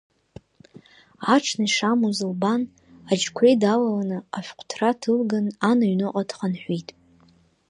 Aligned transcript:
Аҽны 1.33 1.65
ишамуаз 1.67 2.19
лбан, 2.31 2.61
аџьқәреи 3.11 3.55
далаланы, 3.61 4.17
ашәҟәҭра 4.37 4.91
ҭылган, 5.01 5.45
ан 5.69 5.79
аҩныҟа 5.85 6.23
дхынҳәит. 6.29 6.89